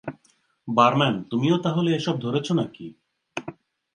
Barman, 0.67 1.15
তুমিও 1.31 1.55
তাহলে 1.57 1.89
এসব 1.95 2.15
ধরেছো 2.21 2.53
নাকি? 2.53 2.85